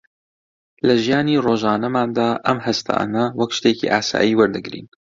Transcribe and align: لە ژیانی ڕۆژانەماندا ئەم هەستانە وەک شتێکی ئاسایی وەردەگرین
لە 0.85 0.93
ژیانی 1.03 1.41
ڕۆژانەماندا 1.45 2.27
ئەم 2.45 2.59
هەستانە 2.67 3.23
وەک 3.39 3.51
شتێکی 3.57 3.91
ئاسایی 3.93 4.37
وەردەگرین 4.39 4.87